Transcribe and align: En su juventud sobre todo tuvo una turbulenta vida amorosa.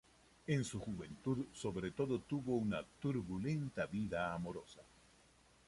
En 0.47 0.63
su 0.63 0.79
juventud 0.79 1.45
sobre 1.53 1.91
todo 1.91 2.21
tuvo 2.21 2.55
una 2.55 2.83
turbulenta 2.99 3.85
vida 3.85 4.33
amorosa. 4.33 4.81